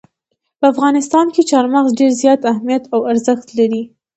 [0.59, 3.81] په افغانستان کې چار مغز ډېر زیات اهمیت او ارزښت لري.